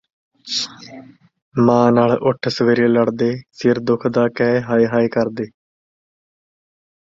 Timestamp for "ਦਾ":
4.09-4.27